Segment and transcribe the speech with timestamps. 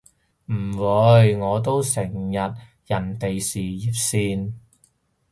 [0.51, 2.01] 唔會，我都成
[2.31, 4.53] 日人哋事業線